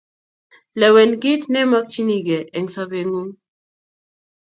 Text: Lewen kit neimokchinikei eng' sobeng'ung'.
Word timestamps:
Lewen 0.79 1.11
kit 1.21 1.41
neimokchinikei 1.51 2.49
eng' 2.57 2.71
sobeng'ung'. 2.75 3.33